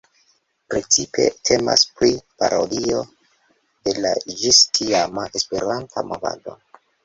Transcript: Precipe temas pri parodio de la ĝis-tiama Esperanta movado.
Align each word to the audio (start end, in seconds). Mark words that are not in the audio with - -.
Precipe 0.73 1.25
temas 1.49 1.83
pri 1.99 2.09
parodio 2.41 3.03
de 3.53 3.95
la 4.01 4.17
ĝis-tiama 4.41 5.31
Esperanta 5.43 6.09
movado. 6.13 6.61